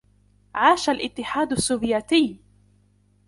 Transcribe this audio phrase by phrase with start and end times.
[0.55, 2.39] عاش الاتحاد السوفياتي!